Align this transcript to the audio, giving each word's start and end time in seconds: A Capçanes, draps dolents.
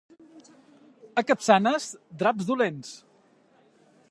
A 1.23 1.25
Capçanes, 1.33 1.87
draps 2.23 2.51
dolents. 2.51 2.99